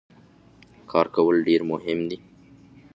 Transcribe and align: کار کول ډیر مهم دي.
کار 0.91 1.07
کول 1.15 1.35
ډیر 1.47 1.61
مهم 1.71 1.99
دي. 2.09 2.17